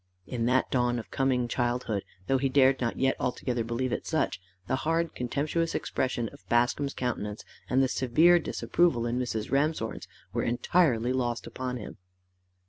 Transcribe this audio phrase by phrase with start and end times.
[0.25, 4.41] In that dawn of coming childhood, though he dared not yet altogether believe it such,
[4.65, 9.51] the hard contemptuous expression of Bascombe's countenance, and the severe disapproval in Mrs.
[9.51, 11.97] Ramshorn's, were entirely lost upon him.